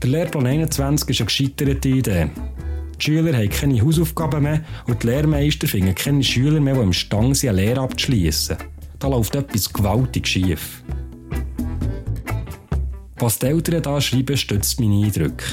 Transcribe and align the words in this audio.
Der 0.00 0.10
Lehrplan 0.10 0.46
21 0.46 1.10
ist 1.10 1.20
eine 1.20 1.26
gescheiterte 1.26 1.88
Idee. 1.88 2.30
Die 2.98 3.04
Schüler 3.04 3.36
haben 3.36 3.50
keine 3.50 3.82
Hausaufgaben 3.82 4.44
mehr 4.44 4.64
und 4.86 5.02
die 5.02 5.08
Lehrmeister 5.08 5.66
finden 5.66 5.94
keine 5.94 6.22
Schüler 6.22 6.60
mehr, 6.60 6.74
die 6.74 6.82
imstande 6.82 7.34
sind, 7.34 7.50
eine 7.50 7.62
Lehre 7.62 7.80
abzuschließen. 7.80 8.56
Da 9.00 9.08
läuft 9.08 9.34
etwas 9.34 9.72
gewaltig 9.72 10.28
schief. 10.28 10.84
Was 13.16 13.40
die 13.40 13.46
Eltern 13.46 13.82
da 13.82 14.00
schreiben, 14.00 14.36
stützt 14.36 14.78
meine 14.78 15.04
Eindrücke. 15.04 15.44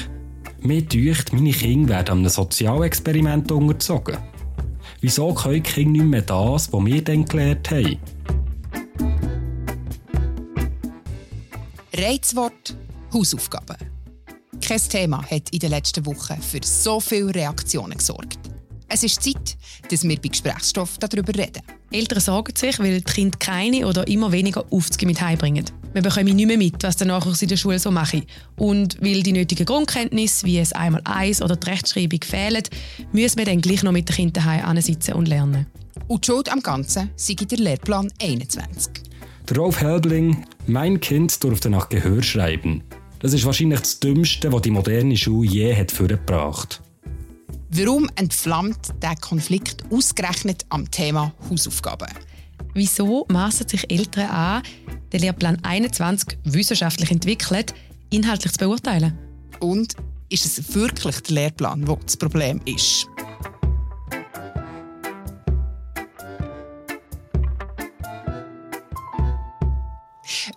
Mir 0.60 0.82
deucht, 0.82 1.32
meine 1.32 1.50
Kinder 1.50 1.94
werden 1.94 2.10
an 2.10 2.18
einem 2.18 2.28
Sozialexperiment 2.28 3.50
unterzogen. 3.50 4.18
Wieso 5.00 5.34
können 5.34 5.54
die 5.54 5.60
Kinder 5.62 6.04
nicht 6.04 6.10
mehr 6.10 6.22
das, 6.22 6.72
was 6.72 6.84
wir 6.84 7.02
dann 7.02 7.24
gelernt 7.24 7.70
haben? 7.72 7.98
Reizwort 11.92 12.76
Hausaufgaben. 13.12 13.95
Kein 14.66 14.80
Thema 14.80 15.22
hat 15.22 15.50
in 15.50 15.60
den 15.60 15.70
letzten 15.70 16.04
Wochen 16.06 16.42
für 16.42 16.58
so 16.64 16.98
viele 16.98 17.32
Reaktionen 17.32 17.96
gesorgt. 17.96 18.40
Es 18.88 19.04
ist 19.04 19.22
Zeit, 19.22 19.56
dass 19.88 20.02
wir 20.02 20.16
bei 20.16 20.28
Gesprächsstoff 20.28 20.98
darüber 20.98 21.32
reden. 21.32 21.62
Eltern 21.92 22.18
sorgen 22.18 22.56
sich, 22.56 22.76
weil 22.80 23.00
die 23.00 23.04
Kinder 23.04 23.38
keine 23.38 23.86
oder 23.86 24.08
immer 24.08 24.32
weniger 24.32 24.64
Aufzüge 24.72 25.06
mit 25.06 25.20
heimbringen. 25.20 25.66
Wir 25.92 26.02
bekommen 26.02 26.34
nicht 26.34 26.46
mehr 26.46 26.58
mit, 26.58 26.82
was 26.82 26.96
der 26.96 27.06
Nachwuchs 27.06 27.42
in 27.42 27.48
der 27.48 27.56
Schule 27.56 27.78
so 27.78 27.92
macht. 27.92 28.26
Und 28.56 29.00
weil 29.00 29.22
die 29.22 29.30
nötigen 29.30 29.66
Grundkenntnisse, 29.66 30.44
wie 30.46 30.58
es 30.58 30.72
einmal 30.72 31.02
eins 31.04 31.40
oder 31.40 31.54
die 31.54 31.70
Rechtschreibung 31.70 32.20
fehlen, 32.24 32.64
müssen 33.12 33.38
wir 33.38 33.44
dann 33.44 33.60
gleich 33.60 33.84
noch 33.84 33.92
mit 33.92 34.08
den 34.08 34.16
Kindern 34.16 34.44
daheim 34.44 34.80
sitzen 34.80 35.14
und 35.14 35.28
lernen. 35.28 35.66
Und 36.08 36.24
die 36.24 36.32
Schuld 36.32 36.50
am 36.50 36.60
Ganzen 36.60 37.10
sei 37.14 37.34
der 37.34 37.58
Lehrplan 37.58 38.12
21. 38.20 38.94
Der 39.48 39.56
Rolf 39.58 39.80
Helbling, 39.80 40.44
mein 40.66 40.98
Kind 40.98 41.44
durfte 41.44 41.70
nach 41.70 41.88
Gehör 41.88 42.20
schreiben. 42.20 42.82
Das 43.26 43.32
ist 43.32 43.44
wahrscheinlich 43.44 43.80
das 43.80 43.98
Dümmste, 43.98 44.52
was 44.52 44.62
die 44.62 44.70
moderne 44.70 45.16
Schule 45.16 45.48
je 45.48 45.74
hat 45.74 45.90
vorgebracht. 45.90 46.80
Warum 47.70 48.08
entflammt 48.14 48.94
der 49.02 49.16
Konflikt 49.16 49.82
ausgerechnet 49.90 50.64
am 50.68 50.88
Thema 50.88 51.34
Hausaufgaben? 51.50 52.06
Wieso 52.74 53.26
maßen 53.28 53.66
sich 53.66 53.90
Eltern 53.90 54.30
an, 54.30 54.62
den 55.12 55.22
Lehrplan 55.22 55.58
21 55.64 56.38
wissenschaftlich 56.44 57.10
entwickelt, 57.10 57.74
inhaltlich 58.10 58.52
zu 58.52 58.58
beurteilen? 58.60 59.18
Und 59.58 59.96
ist 60.28 60.46
es 60.46 60.72
wirklich 60.76 61.18
der 61.22 61.34
Lehrplan, 61.34 61.84
der 61.84 61.96
das 61.96 62.16
Problem 62.16 62.60
ist? 62.64 63.08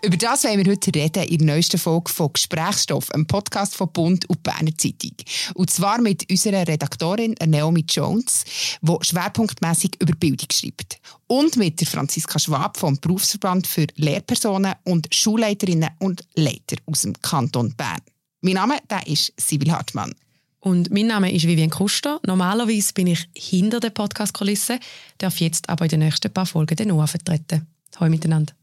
Über 0.01 0.15
das 0.15 0.45
wollen 0.45 0.63
wir 0.63 0.71
heute 0.71 0.95
reden 0.95 1.23
in 1.23 1.39
der 1.39 1.55
neuesten 1.55 1.77
Folge 1.77 2.09
von 2.09 2.31
Gesprächsstoff, 2.31 3.11
einem 3.11 3.27
Podcast 3.27 3.75
von 3.75 3.91
Bund 3.91 4.29
und 4.29 4.41
Berner 4.43 4.75
Zeitung. 4.77 5.11
Und 5.55 5.69
zwar 5.69 5.99
mit 5.99 6.29
unserer 6.31 6.65
Redaktorin 6.65 7.35
Naomi 7.45 7.83
Jones, 7.87 8.45
die 8.81 8.95
schwerpunktmäßig 9.01 9.97
über 10.01 10.13
Bildung 10.13 10.47
schreibt. 10.53 10.99
Und 11.27 11.57
mit 11.57 11.81
der 11.81 11.87
Franziska 11.87 12.39
Schwab 12.39 12.77
vom 12.77 12.97
Berufsverband 12.97 13.67
für 13.67 13.87
Lehrpersonen 13.95 14.75
und 14.85 15.13
Schulleiterinnen 15.13 15.89
und 15.99 16.23
Leiter 16.35 16.77
aus 16.85 17.01
dem 17.01 17.13
Kanton 17.21 17.73
Bern. 17.75 17.99
Mein 18.39 18.53
Name 18.53 18.77
der 18.89 19.05
ist 19.05 19.33
Sibyl 19.35 19.71
Hartmann. 19.71 20.15
Und 20.61 20.91
mein 20.91 21.07
Name 21.07 21.33
ist 21.33 21.45
Vivian 21.45 21.69
Kuster. 21.69 22.21
Normalerweise 22.25 22.93
bin 22.93 23.07
ich 23.07 23.27
hinter 23.35 23.81
der 23.81 23.89
Podcast-Kulisse, 23.89 24.79
darf 25.17 25.41
jetzt 25.41 25.67
aber 25.67 25.85
in 25.85 25.89
den 25.89 25.99
nächsten 25.99 26.31
paar 26.31 26.45
Folgen 26.45 26.77
den 26.77 26.87
Noah 26.87 27.07
vertreten. 27.07 27.67
Hallo 27.97 28.09
miteinander. 28.09 28.58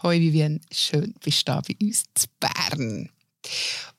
Hoi 0.00 0.20
Vivian, 0.20 0.60
schön 0.70 1.12
bist 1.24 1.40
du 1.40 1.52
da 1.52 1.60
bei 1.60 1.74
uns 1.82 2.04
zu 2.14 2.28
Bern. 2.38 3.08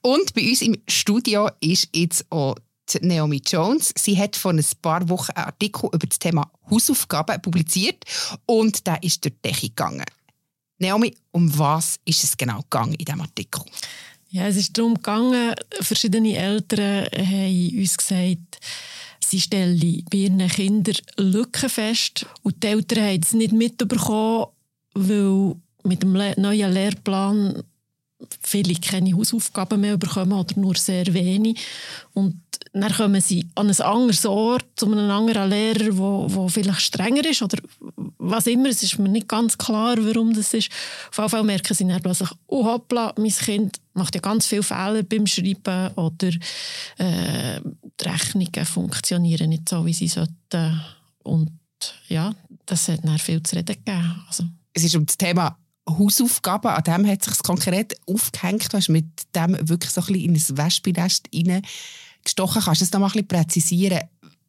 Und 0.02 0.34
bei 0.34 0.48
uns 0.48 0.62
im 0.62 0.78
Studio 0.88 1.50
ist 1.60 1.90
jetzt 1.94 2.26
auch 2.32 2.56
Naomi 3.02 3.42
Jones. 3.46 3.94
Sie 3.98 4.18
hat 4.18 4.38
vor 4.38 4.54
ein 4.54 4.64
paar 4.82 5.10
Wochen 5.10 5.34
einen 5.34 5.48
Artikel 5.48 5.90
über 5.92 6.08
das 6.08 6.18
Thema 6.18 6.50
Hausaufgaben 6.70 7.42
publiziert 7.42 8.06
und 8.46 8.88
da 8.88 8.96
ist 8.96 9.26
durch 9.26 9.34
die 9.44 9.50
Decke 9.50 9.68
gegangen. 9.68 10.06
Naomi, 10.78 11.14
um 11.32 11.60
was 11.60 12.00
ist 12.06 12.24
es 12.24 12.38
genau 12.38 12.62
gegangen 12.62 12.94
in 12.94 13.04
diesem 13.04 13.20
Artikel? 13.20 13.66
Ja, 14.30 14.48
es 14.48 14.56
ist 14.56 14.78
darum 14.78 14.94
gegangen, 14.94 15.54
verschiedene 15.82 16.38
Eltern 16.38 17.08
haben 17.12 17.78
uns 17.78 17.98
gesagt, 17.98 18.60
sie 19.20 19.42
stellen 19.42 20.06
bei 20.10 20.18
ihren 20.18 20.48
Kindern 20.48 20.96
Lücken 21.18 21.70
fest 21.70 22.26
und 22.44 22.64
die 22.64 22.68
Eltern 22.68 23.04
haben 23.04 23.22
es 23.22 23.34
nicht 23.34 23.52
mitbekommen, 23.52 24.46
weil 24.94 25.56
mit 25.84 26.04
dem 26.04 26.14
neuen 26.14 26.74
Lehrplan 26.74 27.64
viele 28.42 28.76
keine 28.76 29.16
Hausaufgaben 29.16 29.82
mehr 29.82 29.98
bekommen 29.98 30.34
oder 30.34 30.60
nur 30.60 30.76
sehr 30.76 31.14
wenig. 31.14 31.60
Und 32.14 32.36
dann 32.74 32.92
kommen 32.92 33.22
sie 33.22 33.48
an 33.56 33.70
ein 33.70 33.82
anderes 33.82 34.26
Ort, 34.26 34.66
zu 34.76 34.86
einem 34.86 35.10
anderen 35.10 35.50
Lehrer, 35.50 35.98
wo, 35.98 36.26
wo 36.28 36.48
vielleicht 36.50 36.82
strenger 36.82 37.26
ist 37.26 37.42
oder 37.42 37.58
was 38.18 38.48
immer. 38.48 38.70
Es 38.70 38.84
ist 38.84 39.00
mir 39.00 39.10
nicht 39.10 39.28
ganz 39.28 39.58
klar, 39.58 39.98
warum 39.98 40.34
das 40.34 40.54
ist. 40.54 40.70
Auf 41.10 41.18
jeden 41.18 41.30
Fall 41.30 41.44
merken 41.44 41.74
sie 41.74 41.88
dann 41.88 42.02
plötzlich, 42.02 42.30
oh 42.48 42.66
hoppla, 42.66 43.14
mein 43.18 43.32
Kind 43.32 43.80
macht 43.94 44.16
ja 44.16 44.22
ganz 44.22 44.46
viele 44.46 44.64
Fehler 44.64 45.04
beim 45.04 45.26
Schreiben 45.26 45.94
oder 45.96 46.28
äh, 46.98 47.62
die 48.00 48.08
Rechnungen 48.08 48.66
funktionieren 48.66 49.50
nicht 49.50 49.70
so, 49.70 49.86
wie 49.86 49.94
sie 49.94 50.08
sollten. 50.08 50.82
Und 51.24 51.52
ja, 52.10 52.34
das 52.66 52.88
hat 52.90 53.04
dann 53.04 53.18
viel 53.18 53.42
zu 53.42 53.56
reden 53.56 53.76
gegeben. 53.84 54.24
Also. 54.28 54.44
Es 54.74 54.84
ist 54.84 54.96
um 54.96 55.06
das 55.06 55.18
Thema 55.18 55.58
Hausaufgaben, 55.98 56.72
an 56.72 56.84
dem 56.84 57.08
hat 57.08 57.24
sich 57.24 57.38
konkret 57.40 57.96
aufgehängt, 58.08 58.74
du 58.74 58.92
mit 58.92 59.06
dem 59.36 59.58
wirklich 59.68 59.92
so 59.92 60.02
ein 60.02 60.08
bisschen 60.08 60.22
in 60.22 60.36
ein 60.36 60.58
Wespennest 60.58 61.30
gestochen. 62.24 62.62
Kannst 62.62 62.82
du 62.82 62.86
das 62.86 62.92
noch 62.92 63.00
mal 63.00 63.08
ein 63.08 63.12
bisschen 63.12 63.28
präzisieren? 63.28 64.02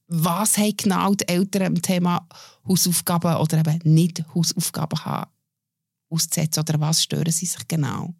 Was 0.08 0.58
haben 0.58 0.76
genau 0.76 1.14
die 1.14 1.28
Eltern 1.28 1.62
am 1.66 1.82
Thema 1.82 2.26
Hausaufgaben 2.66 3.36
oder 3.36 3.58
eben 3.58 3.80
nicht 3.84 4.24
Hausaufgaben 4.34 5.04
haben 5.04 5.30
auszusetzen 6.10 6.60
oder 6.60 6.80
was 6.80 7.02
stören 7.02 7.32
sie 7.32 7.46
sich 7.46 7.66
genau? 7.68 8.14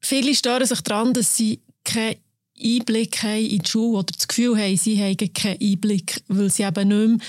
Viele 0.00 0.34
stören 0.34 0.66
sich 0.66 0.80
daran, 0.82 1.14
dass 1.14 1.36
sie 1.36 1.62
keine 1.84 2.18
Einblick 2.62 3.22
haben 3.22 3.44
in 3.44 3.58
die 3.60 3.68
Schule 3.68 3.98
oder 3.98 4.12
das 4.14 4.28
Gefühl 4.28 4.56
haben, 4.56 4.76
sie 4.76 5.00
haben 5.00 5.32
keinen 5.32 5.60
Einblick, 5.60 6.22
weil 6.28 6.50
sie 6.50 6.62
eben 6.62 6.88
nicht 6.88 7.20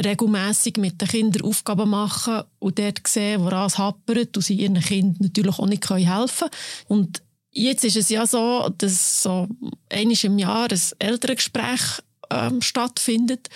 mehr 0.00 0.12
regelmässig 0.12 0.76
mit 0.78 1.00
den 1.00 1.08
Kindern 1.08 1.42
Aufgaben 1.42 1.90
machen 1.90 2.42
und 2.58 2.78
dort 2.78 3.06
sehen, 3.06 3.42
woran 3.42 3.66
es 3.66 3.78
hapert 3.78 4.36
und 4.36 4.42
sie 4.42 4.54
ihren 4.54 4.80
Kindern 4.80 5.16
natürlich 5.20 5.58
auch 5.58 5.66
nicht 5.66 5.88
helfen 5.88 6.48
können. 6.48 6.50
Und 6.88 7.22
jetzt 7.50 7.84
ist 7.84 7.96
es 7.96 8.08
ja 8.08 8.26
so, 8.26 8.72
dass 8.78 9.22
so 9.22 9.48
einmal 9.90 10.16
im 10.22 10.38
Jahr 10.38 10.68
ein 10.70 10.80
Elterngespräch 10.98 12.02
ähm, 12.30 12.60
stattfindet 12.62 13.48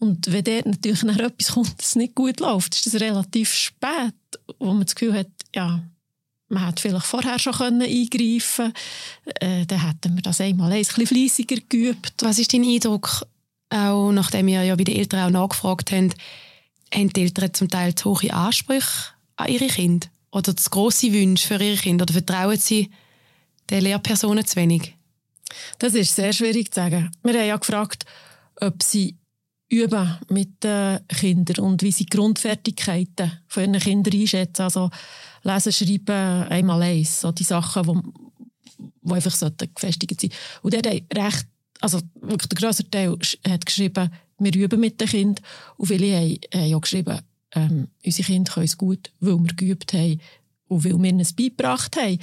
und 0.00 0.32
wenn 0.32 0.44
dort 0.44 0.66
natürlich 0.66 1.02
nach 1.02 1.18
etwas 1.18 1.52
kommt, 1.52 1.74
das 1.78 1.94
nicht 1.94 2.14
gut 2.14 2.40
läuft, 2.40 2.74
ist 2.74 2.86
das 2.86 3.00
relativ 3.00 3.52
spät, 3.52 4.14
wo 4.58 4.72
man 4.72 4.84
das 4.84 4.94
Gefühl 4.94 5.12
hat, 5.12 5.28
ja, 5.54 5.82
man 6.50 6.66
hätte 6.66 6.82
vielleicht 6.82 7.06
vorher 7.06 7.38
schon 7.38 7.54
eingreifen 7.54 8.72
können. 8.72 8.74
Äh, 9.40 9.66
dann 9.66 9.86
hätten 9.86 10.14
wir 10.14 10.22
das 10.22 10.40
einmal 10.40 10.72
ein 10.72 10.78
bisschen 10.78 11.06
fleissiger 11.06 11.56
geübt. 11.68 12.14
Was 12.22 12.38
ist 12.38 12.52
dein 12.52 12.64
Eindruck, 12.64 13.26
auch 13.70 14.10
nachdem 14.12 14.48
wir 14.48 14.62
ja 14.64 14.74
bei 14.74 14.84
den 14.84 14.96
Eltern 14.96 15.26
auch 15.26 15.40
nachgefragt 15.40 15.92
haben, 15.92 16.12
haben 16.92 17.12
die 17.12 17.22
Eltern 17.22 17.54
zum 17.54 17.68
Teil 17.68 17.94
zu 17.94 18.10
hohe 18.10 18.32
Ansprüche 18.32 19.12
an 19.36 19.48
ihre 19.48 19.68
Kinder? 19.68 20.08
Oder 20.32 20.56
zu 20.56 20.70
grosse 20.70 21.12
Wünsche 21.12 21.46
für 21.46 21.62
ihre 21.62 21.76
Kinder? 21.76 22.02
Oder 22.02 22.14
vertrauen 22.14 22.58
sie 22.58 22.90
den 23.70 23.82
Lehrpersonen 23.82 24.44
zu 24.44 24.56
wenig? 24.56 24.96
Das 25.78 25.94
ist 25.94 26.14
sehr 26.14 26.32
schwierig 26.32 26.72
zu 26.72 26.80
sagen. 26.80 27.10
Wir 27.22 27.34
haben 27.34 27.48
ja 27.48 27.56
gefragt, 27.56 28.04
ob 28.60 28.82
sie 28.82 29.16
üben 29.70 30.18
mit 30.28 30.62
den 30.64 30.98
Kindern 31.08 31.64
und 31.64 31.82
wie 31.82 31.92
sie 31.92 32.04
die 32.04 32.16
Grundfertigkeiten 32.16 33.32
von 33.46 33.62
ihren 33.62 33.80
Kindern 33.80 34.20
einschätzen. 34.20 34.62
Also 34.62 34.90
Lesen, 35.42 35.72
Schreiben, 35.72 36.48
einmal 36.48 36.82
eins. 36.82 37.20
So 37.20 37.32
die 37.32 37.44
Sachen, 37.44 37.82
die, 37.84 38.88
die 39.02 39.12
einfach 39.12 39.52
gefestigt 39.74 40.20
sein 40.20 40.30
Und 40.62 40.74
der 40.74 40.80
hat 40.80 41.02
recht, 41.14 41.46
also 41.80 42.00
wirklich 42.20 42.48
der 42.48 42.58
grösste 42.58 42.90
Teil 42.90 43.16
hat 43.48 43.64
geschrieben, 43.64 44.10
wir 44.38 44.54
üben 44.54 44.80
mit 44.80 45.00
den 45.00 45.08
Kindern. 45.08 45.44
Und 45.76 45.86
viele 45.86 46.16
haben, 46.16 46.38
haben 46.52 46.74
auch 46.74 46.80
geschrieben, 46.80 47.20
ähm, 47.54 47.88
unsere 48.04 48.26
Kinder 48.26 48.52
können 48.52 48.66
es 48.66 48.78
gut, 48.78 49.12
weil 49.20 49.38
wir 49.38 49.54
geübt 49.54 49.92
haben 49.92 50.20
und 50.68 50.84
weil 50.84 51.00
wir 51.00 51.20
es 51.20 51.32
beigebracht 51.32 51.96
haben. 51.96 52.18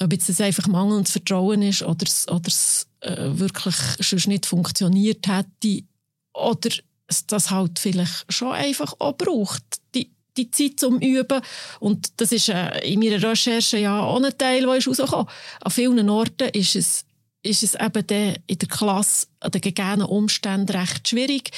Ob 0.00 0.12
jetzt 0.12 0.28
das 0.28 0.40
einfach 0.40 0.66
mangelndes 0.66 1.12
Vertrauen 1.12 1.62
ist 1.62 1.82
oder 1.82 2.06
es, 2.06 2.28
oder 2.28 2.48
es 2.48 2.86
äh, 3.00 3.38
wirklich 3.38 3.74
schon 4.00 4.20
nicht 4.26 4.46
funktioniert 4.46 5.26
hätte 5.26 5.84
oder 6.36 6.70
es 7.08 7.26
das 7.26 7.50
halt 7.50 7.78
vielleicht 7.78 8.26
schon 8.28 8.52
einfach 8.52 8.94
auch 8.98 9.16
braucht, 9.16 9.64
die, 9.94 10.10
die 10.36 10.50
Zeit 10.50 10.80
zum 10.80 10.98
Üben. 11.00 11.40
Und 11.80 12.20
das 12.20 12.32
ist 12.32 12.48
äh, 12.48 12.78
in 12.80 13.00
meiner 13.00 13.22
Recherche 13.22 13.78
ja 13.78 14.00
auch 14.00 14.22
ein 14.22 14.36
Teil, 14.36 14.62
der 14.62 14.70
rausgekommen. 14.70 15.28
An 15.60 15.70
vielen 15.70 16.10
Orten 16.10 16.48
ist 16.50 16.76
es, 16.76 17.04
ist 17.42 17.62
es 17.62 17.74
eben 17.74 18.36
in 18.46 18.58
der 18.58 18.68
Klasse 18.68 19.28
an 19.40 19.52
den 19.52 19.60
gegebenen 19.60 20.06
Umständen 20.06 20.76
recht 20.76 21.08
schwierig, 21.08 21.50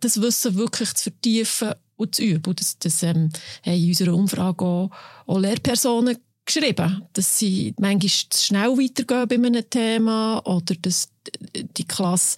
das 0.00 0.20
Wissen 0.20 0.56
wirklich 0.56 0.92
zu 0.94 1.04
vertiefen 1.04 1.74
und 1.96 2.14
zu 2.14 2.22
üben. 2.22 2.50
Und 2.50 2.60
das, 2.60 2.78
das 2.78 3.02
ähm, 3.02 3.30
haben 3.64 3.74
in 3.74 3.88
unserer 3.88 4.14
Umfrage 4.14 4.64
auch, 4.64 4.90
auch 5.26 5.38
Lehrpersonen 5.38 6.18
geschrieben, 6.44 7.06
dass 7.12 7.38
sie 7.38 7.74
manchmal 7.78 8.10
zu 8.30 8.44
schnell 8.44 8.70
weitergehen 8.70 9.28
bei 9.28 9.34
einem 9.34 9.70
Thema 9.70 10.40
oder 10.44 10.74
dass 10.74 11.08
die 11.54 11.84
Klasse 11.84 12.36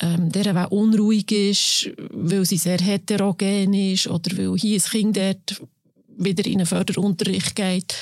ähm, 0.00 0.30
der 0.32 0.70
unruhig 0.72 1.30
ist, 1.30 1.90
weil 2.10 2.44
sie 2.44 2.58
sehr 2.58 2.78
heterogen 2.78 3.72
ist 3.74 4.08
oder 4.08 4.36
weil 4.36 4.58
hier 4.58 4.80
ein 4.80 4.90
Kind 4.90 5.16
dort 5.16 5.62
wieder 6.16 6.46
in 6.46 6.58
einen 6.58 6.66
Förderunterricht 6.66 7.54
geht 7.54 7.94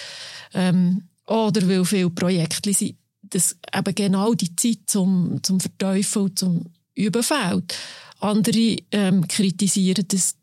ähm, 0.55 1.03
oder 1.27 1.67
weil 1.69 1.85
viele 1.85 2.11
Projekte 2.11 2.73
sind, 2.73 2.97
dass 3.23 3.57
eben 3.75 3.95
genau 3.95 4.35
die 4.35 4.55
Zeit 4.57 4.81
zum, 4.87 5.41
zum 5.43 5.61
Verteufeln, 5.61 6.37
zum 6.37 6.67
Üben 6.95 7.23
fehlt. 7.23 7.75
Andere 8.21 8.77
ähm, 8.91 9.27
kritisieren, 9.27 10.05
dass 10.09 10.37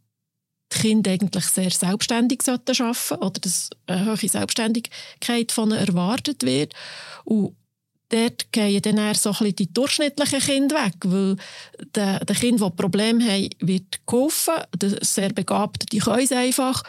die 0.73 0.79
Kinder 0.79 1.11
eigentlich 1.11 1.45
sehr 1.45 1.71
selbstständig 1.71 2.41
arbeiten 2.47 2.73
sollten 2.73 3.23
oder 3.23 3.39
dass 3.39 3.69
eine 3.87 4.05
hohe 4.05 4.29
Selbstständigkeit 4.29 5.51
von 5.51 5.71
ihnen 5.71 5.79
erwartet 5.79 6.43
wird. 6.43 6.73
Und 7.25 7.55
dort 8.09 8.51
gehen 8.51 8.81
dann 8.81 8.97
eher 8.97 9.15
so 9.15 9.31
ein 9.31 9.55
die 9.55 9.71
durchschnittlichen 9.71 10.39
Kinder 10.39 10.75
weg, 10.75 10.95
weil 11.03 11.37
den, 11.95 12.25
den 12.25 12.35
Kindern, 12.35 12.75
Probleme 12.75 13.23
haben, 13.23 13.49
wird 13.59 14.05
geholfen. 14.05 14.55
Die 14.81 14.95
sehr 15.01 15.29
Begabten, 15.29 15.87
die 15.91 15.99
können 15.99 16.23
es 16.23 16.31
einfach. 16.31 16.83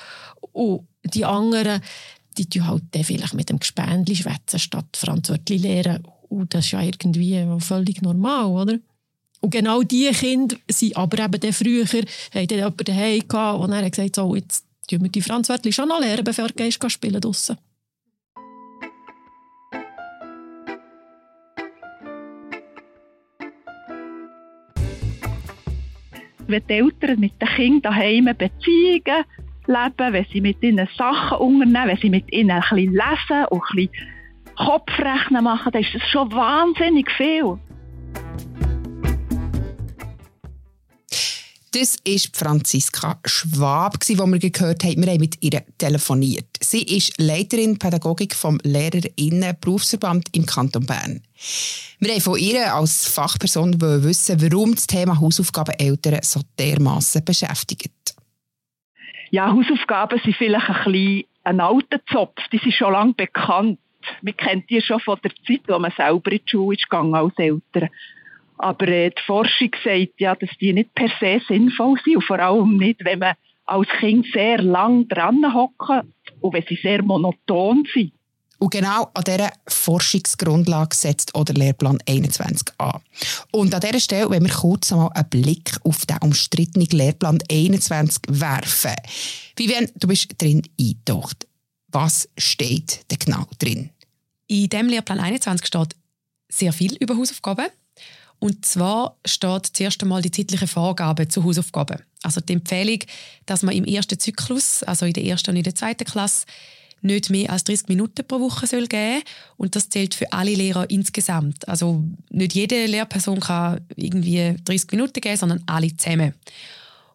Und 0.53 0.87
die 1.05 1.25
anderen, 1.25 1.81
die 2.37 2.49
tun 2.49 2.67
halt 2.67 2.85
dann 2.93 3.05
vielleicht 3.05 3.35
mit 3.35 3.51
dem 3.51 3.59
Gespendli 3.59 4.17
schwätzen, 4.17 4.59
statt 4.59 4.97
Franzötli 4.97 5.57
lehren. 5.57 6.07
Und 6.29 6.55
das 6.55 6.67
ist 6.67 6.73
ja 6.73 6.83
irgendwie 6.83 7.45
völlig 7.61 8.03
normal, 8.03 8.47
oder? 8.47 8.79
Und 9.41 9.51
genau 9.51 9.83
diese 9.83 10.13
Kinder 10.13 10.57
sind 10.71 10.97
aber 10.97 11.25
eben 11.25 11.41
dann 11.41 11.53
früher, 11.53 11.87
haben 11.87 12.47
dann 12.47 12.59
jemanden 12.59 12.85
daheim 12.85 13.27
gehabt, 13.27 13.61
und 13.61 13.73
er 13.73 13.85
hat 13.85 13.93
gesagt, 13.93 14.17
so, 14.17 14.35
jetzt 14.35 14.65
tun 14.89 15.03
wir 15.03 15.09
die 15.09 15.23
Franzwörtli 15.23 15.73
schon 15.73 15.89
noch 15.89 16.01
lernen, 16.01 16.25
bevor 16.25 16.49
du 16.49 16.55
gehst, 16.55 16.79
spielen 16.91 17.21
draussen. 17.21 17.57
Wenn 26.51 26.67
die 26.67 26.73
Eltern 26.75 27.21
mit 27.21 27.41
den 27.41 27.49
Kindern 27.49 27.83
daheim 27.83 28.25
Beziehungen 28.37 29.25
leben, 29.67 30.13
wenn 30.13 30.27
sie 30.33 30.41
mit 30.41 30.61
ihnen 30.63 30.89
Sachen 30.99 31.39
unternehmen, 31.39 31.89
wenn 31.89 31.97
sie 31.99 32.11
mit 32.11 32.33
ihnen 32.33 32.51
ein 32.51 32.61
bisschen 32.61 32.93
lesen 32.93 33.45
und 33.51 33.63
ein 33.63 33.77
bisschen 33.77 33.91
Kopfrechnen 34.57 35.45
machen, 35.45 35.71
dann 35.73 35.83
ist 35.83 35.95
das 35.95 36.03
schon 36.11 36.33
wahnsinnig 36.33 37.09
viel. 37.13 37.57
Das 41.73 41.97
ist 42.03 42.37
Franziska 42.37 43.21
Schwab, 43.25 44.01
die 44.01 44.19
wir 44.19 44.51
gehört 44.51 44.83
haben. 44.83 45.05
Wir 45.05 45.13
haben 45.13 45.21
mit 45.21 45.41
ihr 45.41 45.63
telefoniert. 45.79 46.50
Sie 46.73 46.85
ist 46.85 47.19
Leiterin 47.19 47.81
Pädagogik 47.81 48.33
vom 48.33 48.61
Lehrerinnen-Berufsverband 48.63 50.29
im 50.37 50.47
Kanton 50.47 50.87
Bern. 50.87 51.21
Wir 51.99 52.13
haben 52.13 52.21
von 52.21 52.39
ihr 52.39 52.73
als 52.73 53.13
Fachperson 53.13 53.81
wissen, 53.81 54.41
warum 54.41 54.77
das 54.77 54.87
Thema 54.87 55.19
Hausaufgaben 55.19 55.75
Eltern 55.81 56.21
so 56.23 56.43
dermassen 56.61 57.25
beschäftigt. 57.25 58.15
Ja, 59.33 59.53
Hausaufgaben 59.53 60.21
sind 60.23 60.37
vielleicht 60.37 60.69
ein 60.69 60.85
bisschen 60.85 61.25
ein 61.43 61.59
alter 61.59 62.01
Zopf. 62.07 62.41
Die 62.53 62.59
sind 62.59 62.75
schon 62.75 62.93
lange 62.93 63.15
bekannt. 63.15 63.81
Man 64.23 64.37
kennt 64.37 64.71
die 64.71 64.81
schon 64.81 65.01
von 65.01 65.19
der 65.25 65.33
Zeit, 65.45 65.63
wo 65.67 65.77
man 65.77 65.93
selber 65.97 66.31
in 66.31 66.39
die 66.39 66.51
Schule 66.51 66.77
ist 66.77 66.89
gegangen 66.89 67.17
als 67.17 67.37
Eltern. 67.37 67.89
Aber 68.59 68.87
äh, 68.87 69.11
die 69.11 69.23
Forschung 69.27 69.73
sagt 69.83 70.21
ja, 70.21 70.37
dass 70.37 70.51
die 70.61 70.73
nicht 70.73 70.95
per 70.95 71.11
se 71.19 71.41
sinnvoll 71.49 71.99
sind 72.05 72.19
und 72.19 72.25
vor 72.27 72.39
allem 72.39 72.77
nicht, 72.77 73.05
wenn 73.05 73.19
man 73.19 73.35
als 73.71 73.89
Kind 73.99 74.27
sehr 74.33 74.63
lang 74.63 75.09
dran 75.09 75.55
hocken 75.55 76.13
und 76.41 76.53
wenn 76.53 76.65
sie 76.69 76.79
sehr 76.83 77.03
monoton 77.03 77.87
sind. 77.93 78.13
Und 78.59 78.73
genau 78.73 79.11
an 79.15 79.25
dieser 79.25 79.53
Forschungsgrundlage 79.69 80.95
setzt 80.95 81.35
oder 81.35 81.55
Lehrplan 81.55 81.99
21 82.07 82.69
an. 82.77 83.01
Und 83.53 83.75
an 83.75 83.81
dieser 83.81 84.01
Stelle 84.01 84.29
wollen 84.29 84.45
wir 84.45 84.53
kurz 84.53 84.93
einmal 84.93 85.11
einen 85.15 85.31
Blick 85.31 85.79
auf 85.83 86.05
den 86.05 86.19
umstrittenen 86.19 86.87
Lehrplan 86.89 87.39
21 87.51 88.23
werfen. 88.29 88.97
Vivian, 89.57 89.89
du 89.95 90.09
bist 90.09 90.41
drin 90.41 90.63
eingetaucht. 90.79 91.47
Was 91.89 92.29
steht 92.37 93.11
denn 93.11 93.19
genau 93.19 93.47
drin? 93.59 93.91
In 94.47 94.69
dem 94.69 94.89
Lehrplan 94.89 95.21
21 95.21 95.67
steht 95.67 95.97
sehr 96.51 96.75
viel 96.75 96.97
über 96.97 97.17
Hausaufgaben. 97.17 97.67
Und 98.41 98.65
zwar 98.65 99.17
steht 99.25 99.67
zuerst 99.73 100.03
einmal 100.03 100.23
die 100.23 100.31
zeitliche 100.31 100.67
Vorgabe 100.67 101.29
zu 101.29 101.45
Hausaufgaben. 101.45 101.99
Also 102.23 102.41
die 102.41 102.55
Empfehlung, 102.55 103.01
dass 103.47 103.63
man 103.63 103.75
im 103.75 103.85
ersten 103.85 104.19
Zyklus, 104.19 104.83
also 104.83 105.07
in 105.07 105.13
der 105.13 105.25
ersten 105.25 105.51
und 105.51 105.57
in 105.57 105.63
der 105.63 105.75
zweiten 105.75 106.05
Klasse, 106.05 106.47
nicht 107.03 107.31
mehr 107.31 107.51
als 107.51 107.65
30 107.65 107.89
Minuten 107.89 108.27
pro 108.27 108.41
Woche 108.41 108.67
soll 108.67 108.87
geben 108.87 109.23
und 109.57 109.77
das 109.77 109.89
zählt 109.89 110.15
für 110.15 110.33
alle 110.33 110.55
Lehrer 110.55 110.89
insgesamt. 110.91 111.67
Also 111.69 112.03
nicht 112.31 112.55
jede 112.55 112.87
Lehrperson 112.87 113.41
kann 113.41 113.81
irgendwie 113.97 114.57
30 114.65 114.91
Minuten 114.93 115.21
geben, 115.21 115.37
sondern 115.37 115.63
alle 115.67 115.97
zusammen. 115.97 116.35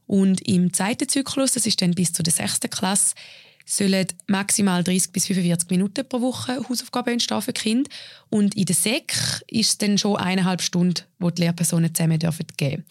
Und 0.07 0.47
im 0.47 0.73
zweiten 0.73 1.09
Zyklus, 1.09 1.53
das 1.53 1.65
ist 1.65 1.81
dann 1.81 1.91
bis 1.91 2.13
zur 2.13 2.25
sechsten 2.25 2.69
Klasse, 2.69 3.15
sollen 3.65 4.07
maximal 4.27 4.83
30 4.83 5.11
bis 5.11 5.25
45 5.25 5.69
Minuten 5.71 6.07
pro 6.07 6.21
Woche 6.21 6.63
Hausaufgaben 6.69 7.13
entstehen 7.13 7.41
für 7.41 7.53
Kind 7.53 7.89
und 8.29 8.55
in 8.55 8.65
der 8.65 8.75
SEC 8.75 9.43
ist 9.47 9.69
es 9.69 9.77
dann 9.79 9.97
schon 9.97 10.17
eineinhalb 10.17 10.61
Stunden, 10.61 11.03
wo 11.19 11.31
die 11.31 11.41
Lehrpersonen 11.41 11.93
zusammen 11.93 12.19
dürfen 12.19 12.45
geben. 12.57 12.85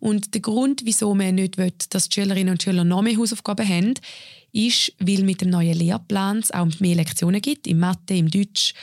Und 0.00 0.34
der 0.34 0.40
Grund, 0.40 0.82
wieso 0.84 1.14
man 1.14 1.36
nicht 1.36 1.56
will, 1.56 1.72
dass 1.90 2.08
die 2.08 2.20
Schülerinnen 2.20 2.52
und 2.52 2.62
Schüler 2.62 2.84
noch 2.84 3.02
mehr 3.02 3.16
Hausaufgaben 3.16 3.68
haben, 3.68 3.94
ist, 4.52 4.92
weil 4.98 5.22
mit 5.22 5.40
dem 5.40 5.50
neuen 5.50 5.78
Lehrplan 5.78 6.38
es 6.38 6.50
auch 6.50 6.68
mehr 6.78 6.96
Lektionen 6.96 7.40
gibt, 7.40 7.66
im 7.66 7.78
Mathe, 7.78 8.14
im 8.14 8.30
Deutsch 8.30 8.74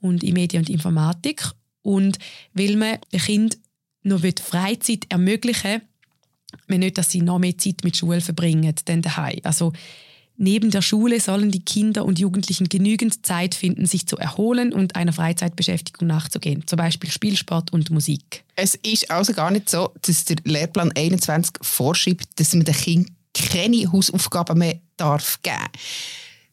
und 0.00 0.22
in 0.22 0.34
Medien 0.34 0.62
und 0.62 0.70
Informatik. 0.70 1.42
Und 1.82 2.18
weil 2.54 2.76
man 2.76 2.98
den 3.12 3.20
Kindern 3.20 3.60
noch 4.04 4.22
Freizeit 4.42 5.06
ermöglichen 5.08 5.82
will, 6.66 6.78
nicht, 6.78 6.98
dass 6.98 7.10
sie 7.10 7.22
noch 7.22 7.38
mehr 7.38 7.58
Zeit 7.58 7.84
mit 7.84 7.96
Schule 7.96 8.20
verbringen, 8.20 8.74
dann 8.84 9.02
daheim. 9.02 9.40
Also 9.42 9.72
Neben 10.40 10.70
der 10.70 10.82
Schule 10.82 11.18
sollen 11.18 11.50
die 11.50 11.64
Kinder 11.64 12.04
und 12.04 12.20
Jugendlichen 12.20 12.68
genügend 12.68 13.26
Zeit 13.26 13.56
finden, 13.56 13.86
sich 13.86 14.06
zu 14.06 14.16
erholen 14.16 14.72
und 14.72 14.94
einer 14.94 15.12
Freizeitbeschäftigung 15.12 16.06
nachzugehen, 16.06 16.64
zum 16.64 16.76
Beispiel 16.76 17.10
Spielsport 17.10 17.72
und 17.72 17.90
Musik. 17.90 18.44
Es 18.54 18.76
ist 18.76 19.10
also 19.10 19.32
gar 19.32 19.50
nicht 19.50 19.68
so, 19.68 19.92
dass 20.02 20.24
der 20.26 20.36
Lehrplan 20.44 20.92
21 20.96 21.54
vorschreibt, 21.60 22.28
dass 22.36 22.54
man 22.54 22.64
den 22.64 22.74
Kindern 22.74 23.14
keine 23.34 23.90
Hausaufgaben 23.92 24.58
mehr 24.58 24.80
darf 24.96 25.40
geben 25.42 25.56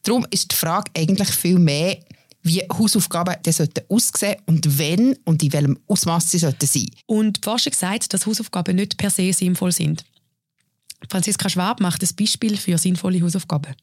Darum 0.02 0.26
ist 0.30 0.52
die 0.52 0.56
Frage 0.56 0.90
eigentlich 0.96 1.28
viel 1.30 1.58
mehr, 1.58 1.98
wie 2.42 2.62
Hausaufgaben 2.62 3.34
sollten 3.48 3.84
aussehen 3.88 4.36
und 4.46 4.78
wenn 4.78 5.16
und 5.24 5.42
in 5.42 5.52
welchem 5.52 5.78
Ausmaß 5.88 6.30
sie 6.30 6.38
sollten 6.38 6.66
sein. 6.66 6.86
Und 7.06 7.38
die 7.38 7.40
Forschung 7.42 7.72
sagt, 7.72 8.14
dass 8.14 8.26
Hausaufgaben 8.26 8.76
nicht 8.76 8.96
per 8.96 9.10
se 9.10 9.32
sinnvoll 9.32 9.72
sind. 9.72 10.04
Franziska 11.10 11.48
Schwab 11.48 11.80
macht 11.80 12.02
ein 12.02 12.16
Beispiel 12.18 12.56
für 12.56 12.78
sinnvolle 12.78 13.20
Hausaufgaben. 13.22 13.74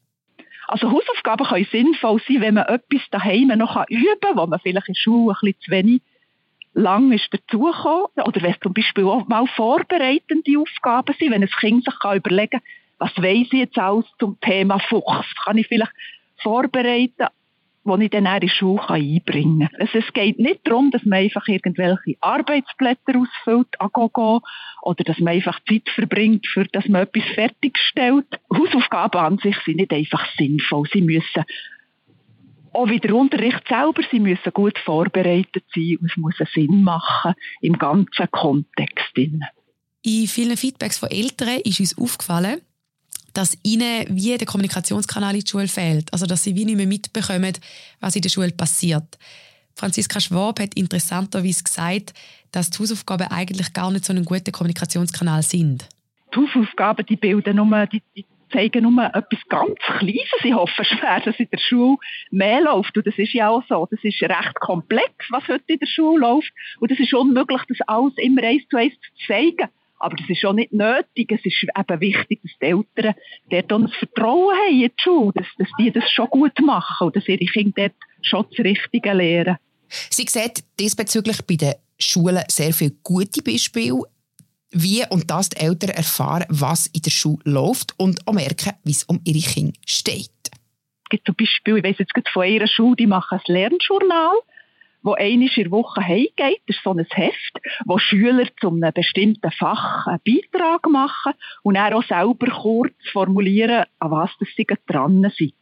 Also 0.66 0.90
Hausaufgaben 0.90 1.46
können 1.46 1.66
sinnvoll 1.70 2.20
sein, 2.26 2.40
wenn 2.40 2.54
man 2.54 2.66
etwas 2.66 3.02
daheim 3.10 3.48
noch 3.48 3.76
üben 3.88 4.20
kann, 4.20 4.36
wo 4.36 4.46
man 4.46 4.60
vielleicht 4.60 4.88
in 4.88 4.94
der 4.94 5.00
Schule 5.00 5.34
ein 5.34 5.38
bisschen 5.40 5.60
zu 5.60 5.70
wenig 5.70 6.02
lang 6.74 7.12
ist 7.12 7.28
dazugekommen. 7.32 8.08
Oder 8.24 8.42
wenn 8.42 8.52
es 8.52 8.60
zum 8.60 8.74
Beispiel 8.74 9.04
auch 9.04 9.28
mal 9.28 9.46
vorbereitende 9.46 10.58
Aufgaben 10.58 11.14
sind, 11.18 11.30
wenn 11.30 11.42
ein 11.42 11.48
Kind 11.48 11.84
sich 11.84 11.98
kann 12.00 12.16
überlegen 12.16 12.60
kann, 12.60 12.62
was 12.98 13.16
weiß 13.16 13.48
ich 13.50 13.52
jetzt 13.52 13.78
alles 13.78 14.06
zum 14.18 14.38
Thema 14.40 14.78
Fuchs, 14.78 15.26
kann 15.44 15.58
ich 15.58 15.66
vielleicht 15.66 15.92
vorbereiten 16.42 17.26
die 17.84 18.04
ich 18.04 18.10
dann 18.10 18.26
in 18.26 18.40
die 18.40 18.48
Schule 18.48 18.88
einbringen 18.88 19.68
kann. 19.68 19.80
Also 19.80 19.98
es 19.98 20.12
geht 20.12 20.38
nicht 20.38 20.60
darum, 20.64 20.90
dass 20.90 21.04
man 21.04 21.18
einfach 21.18 21.46
irgendwelche 21.46 22.16
Arbeitsblätter 22.20 23.18
ausfüllt, 23.18 23.68
agogo, 23.78 24.40
oder 24.82 25.04
dass 25.04 25.18
man 25.18 25.34
einfach 25.34 25.60
Zeit 25.68 25.88
verbringt, 25.94 26.46
für 26.46 26.64
dass 26.64 26.88
man 26.88 27.02
etwas 27.02 27.24
fertigstellt. 27.34 28.26
Hausaufgaben 28.52 29.20
an 29.20 29.38
sich 29.38 29.56
sind 29.64 29.76
nicht 29.76 29.92
einfach 29.92 30.26
sinnvoll. 30.36 30.84
Sie 30.92 31.02
müssen 31.02 31.44
auch 32.72 32.88
wie 32.88 32.98
der 32.98 33.14
Unterricht 33.14 33.62
selber, 33.68 34.02
sie 34.10 34.18
müssen 34.18 34.52
gut 34.52 34.78
vorbereitet 34.78 35.64
sein 35.74 35.96
und 36.00 36.10
es 36.10 36.16
muss 36.16 36.34
Sinn 36.54 36.82
machen 36.82 37.34
im 37.60 37.78
ganzen 37.78 38.30
Kontext. 38.30 39.16
In 39.16 40.26
vielen 40.26 40.56
Feedbacks 40.56 40.98
von 40.98 41.10
Eltern 41.10 41.60
ist 41.64 41.80
uns 41.80 41.96
aufgefallen, 41.96 42.60
dass 43.34 43.58
ihnen 43.62 44.06
wie 44.08 44.38
der 44.38 44.46
Kommunikationskanal 44.46 45.34
in 45.34 45.40
die 45.40 45.50
Schule 45.50 45.68
fehlt. 45.68 46.12
Also, 46.12 46.26
dass 46.26 46.44
sie 46.44 46.54
wie 46.54 46.64
nicht 46.64 46.76
mehr 46.76 46.86
mitbekommen, 46.86 47.52
was 48.00 48.16
in 48.16 48.22
der 48.22 48.30
Schule 48.30 48.52
passiert. 48.52 49.18
Franziska 49.74 50.20
Schwab 50.20 50.60
hat 50.60 50.74
interessanterweise 50.74 51.64
gesagt, 51.64 52.14
dass 52.52 52.70
die 52.70 52.78
Hausaufgaben 52.78 53.26
eigentlich 53.28 53.72
gar 53.72 53.90
nicht 53.90 54.04
so 54.04 54.12
ein 54.12 54.24
guter 54.24 54.52
Kommunikationskanal 54.52 55.42
sind. 55.42 55.88
Die 56.32 56.38
Hausaufgaben 56.38 57.04
die 57.06 57.16
bilden 57.16 57.56
nur, 57.56 57.86
die, 57.86 58.02
die 58.16 58.24
zeigen 58.52 58.84
nur 58.84 59.04
etwas 59.04 59.40
ganz 59.48 59.78
Kleines. 59.98 60.44
Ich 60.44 60.54
hoffe 60.54 60.84
schwer, 60.84 61.20
dass 61.24 61.38
in 61.38 61.48
der 61.50 61.58
Schule 61.58 61.96
mehr 62.30 62.60
läuft. 62.60 62.96
Und 62.96 63.06
das 63.06 63.18
ist 63.18 63.34
ja 63.34 63.48
auch 63.48 63.64
so. 63.68 63.86
Das 63.90 64.02
ist 64.02 64.22
recht 64.22 64.54
komplex, 64.60 65.12
was 65.30 65.46
heute 65.48 65.64
in 65.66 65.78
der 65.80 65.86
Schule 65.86 66.20
läuft. 66.20 66.52
Und 66.78 66.92
es 66.92 67.00
ist 67.00 67.12
unmöglich, 67.12 67.62
das 67.68 67.80
alles 67.88 68.14
immer 68.16 68.42
eins 68.42 68.62
zu 68.68 68.76
eins 68.76 68.94
zu 68.94 69.26
zeigen. 69.26 69.68
Aber 70.04 70.16
das 70.16 70.28
ist 70.28 70.44
auch 70.44 70.52
nicht 70.52 70.70
nötig. 70.70 71.32
Es 71.32 71.42
ist 71.46 71.62
eben 71.62 72.00
wichtig, 72.00 72.42
dass 72.42 72.52
die 72.60 72.66
Eltern 72.66 73.14
dort 73.48 73.72
auch 73.72 73.78
ein 73.78 73.88
Vertrauen 73.88 74.54
haben 74.54 74.74
in 74.74 74.80
die 74.80 74.92
Schule, 75.02 75.32
dass, 75.34 75.46
dass 75.56 75.68
die 75.80 75.90
das 75.90 76.10
schon 76.10 76.28
gut 76.28 76.60
machen 76.60 77.06
und 77.06 77.16
dass 77.16 77.26
ihre 77.26 77.46
Kinder 77.46 77.88
dort 77.88 77.94
schon 78.20 78.44
das 78.50 78.58
Richtige 78.66 79.14
lernen. 79.14 79.56
Sie 79.88 80.26
sieht 80.28 80.62
diesbezüglich 80.78 81.40
bei 81.46 81.56
den 81.56 81.72
Schulen 81.98 82.44
sehr 82.48 82.74
viele 82.74 82.90
gute 83.02 83.40
Beispiele, 83.42 84.02
wie 84.72 85.04
und 85.08 85.30
dass 85.30 85.48
die 85.48 85.60
Eltern 85.62 85.90
erfahren, 85.90 86.44
was 86.50 86.86
in 86.88 87.00
der 87.00 87.10
Schule 87.10 87.40
läuft 87.44 87.94
und 87.96 88.28
auch 88.28 88.34
merken, 88.34 88.72
wie 88.84 88.90
es 88.90 89.04
um 89.04 89.22
ihre 89.24 89.40
Kinder 89.40 89.72
steht. 89.86 90.28
Es 91.04 91.08
gibt 91.08 91.24
zum 91.24 91.34
Beispiel, 91.34 91.78
ich 91.78 91.84
weiss 91.84 91.98
jetzt 91.98 92.12
gerade 92.12 92.30
von 92.30 92.46
ihrer 92.46 92.68
Schule, 92.68 92.96
die 92.96 93.06
machen 93.06 93.38
ein 93.38 93.52
Lernjournal 93.54 94.34
wo 95.04 95.12
einmal 95.12 95.48
in 95.54 95.62
der 95.64 95.70
Woche 95.70 96.00
heimgeht. 96.00 96.62
Das 96.66 96.76
ist 96.76 96.82
so 96.82 96.90
ein 96.90 97.06
Heft, 97.08 97.60
wo 97.84 97.98
Schüler 97.98 98.48
zu 98.58 98.70
einem 98.70 98.92
bestimmten 98.92 99.50
Fach 99.52 100.06
einen 100.06 100.20
Beitrag 100.24 100.88
machen 100.88 101.34
und 101.62 101.74
dann 101.74 101.92
auch 101.92 102.02
selber 102.02 102.46
kurz 102.46 102.94
formulieren, 103.12 103.84
an 104.00 104.10
was 104.10 104.30
sie 104.56 104.66
dran 104.86 105.30
sind. 105.36 105.54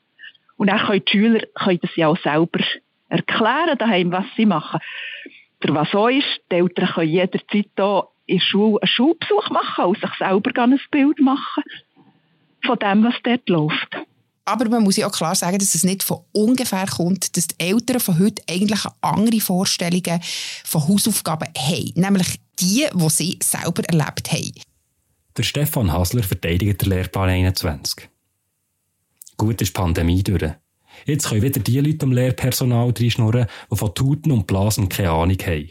Und 0.56 0.70
dann 0.70 0.78
können 0.78 1.04
die 1.04 1.10
Schüler 1.10 1.40
können 1.54 1.80
das 1.82 1.96
ja 1.96 2.08
auch 2.08 2.18
selber 2.18 2.60
erklären 3.08 3.76
daheim, 3.76 4.12
was 4.12 4.26
sie 4.36 4.46
machen. 4.46 4.80
Der 5.62 5.74
was 5.74 5.94
auch 5.94 6.08
ist, 6.08 6.40
die 6.50 6.56
Eltern 6.56 6.88
können 6.88 7.10
jederzeit 7.10 7.68
hier 7.76 8.08
in 8.26 8.38
der 8.38 8.44
Schule 8.44 8.80
einen 8.80 8.88
Schulbesuch 8.88 9.50
machen 9.50 9.84
und 9.86 10.00
sich 10.00 10.14
selber 10.18 10.62
ein 10.62 10.80
Bild 10.90 11.18
machen 11.20 11.64
von 12.64 12.78
dem, 12.78 13.04
was 13.04 13.14
dort 13.24 13.48
läuft. 13.48 13.96
Aber 14.44 14.68
man 14.68 14.82
muss 14.82 14.96
ja 14.96 15.06
auch 15.06 15.12
klar 15.12 15.34
sagen, 15.34 15.58
dass 15.58 15.74
es 15.74 15.84
nicht 15.84 16.02
von 16.02 16.20
ungefähr 16.32 16.86
kommt, 16.86 17.36
dass 17.36 17.48
die 17.48 17.60
Eltern 17.60 18.00
von 18.00 18.18
heute 18.18 18.42
eigentlich 18.48 18.80
andere 19.00 19.40
Vorstellungen 19.40 20.20
von 20.64 20.88
Hausaufgaben 20.88 21.48
haben. 21.56 21.92
Nämlich 21.94 22.40
die, 22.58 22.86
die 22.92 23.10
sie 23.10 23.38
selber 23.42 23.84
erlebt 23.84 24.32
haben. 24.32 24.52
Der 25.36 25.42
Stefan 25.44 25.92
Hasler 25.92 26.22
verteidigt 26.22 26.82
den 26.82 26.90
Lehrplan 26.90 27.30
21. 27.30 28.08
Gut 29.36 29.62
ist 29.62 29.68
die 29.68 29.80
Pandemie 29.80 30.22
durch. 30.22 30.52
Jetzt 31.06 31.28
können 31.28 31.42
wieder 31.42 31.60
die 31.60 31.80
Leute 31.80 32.04
am 32.04 32.12
Lehrpersonal 32.12 32.90
reinschnurren, 32.90 33.46
die 33.70 33.76
von 33.76 33.94
Tuten 33.94 34.30
und 34.30 34.46
Blasen 34.46 34.88
keine 34.88 35.10
Ahnung 35.10 35.38
haben. 35.38 35.70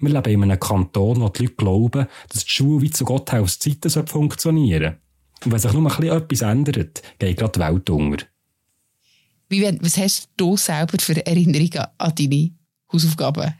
Wir 0.00 0.10
leben 0.10 0.32
in 0.32 0.42
einem 0.44 0.60
Kanton, 0.60 1.20
wo 1.20 1.28
die 1.28 1.42
Leute 1.42 1.54
glauben, 1.54 2.06
dass 2.28 2.44
die 2.44 2.50
Schule 2.50 2.82
wie 2.82 2.90
zu 2.90 3.04
Gotthauszeiten 3.04 4.06
funktionieren 4.06 4.94
soll. 4.94 5.07
Und 5.44 5.52
wenn 5.52 5.58
sich 5.58 5.72
nur 5.72 5.98
ein 5.98 6.02
etwas 6.04 6.40
ändert, 6.42 7.02
geht 7.18 7.36
gerade 7.36 7.52
die 7.52 7.60
Welt 7.60 7.90
unter. 7.90 8.26
Wie, 9.48 9.78
was 9.80 9.96
hast 9.96 10.28
du 10.36 10.56
selber 10.56 10.98
für 11.00 11.24
Erinnerungen 11.24 11.86
an 11.96 12.14
deine 12.14 12.50
Hausaufgaben? 12.92 13.54